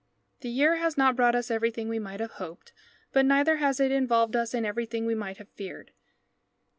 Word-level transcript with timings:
The 0.39 0.49
year 0.49 0.77
has 0.77 0.97
not 0.97 1.15
brought 1.15 1.35
us 1.35 1.51
everything 1.51 1.87
we 1.87 1.99
might 1.99 2.21
have 2.21 2.31
hoped, 2.41 2.73
but 3.13 3.23
neither 3.23 3.57
has 3.57 3.79
it 3.79 3.91
involved 3.91 4.35
us 4.35 4.55
in 4.55 4.65
everything 4.65 5.05
we 5.05 5.13
might 5.13 5.37
have 5.37 5.49
feared. 5.49 5.91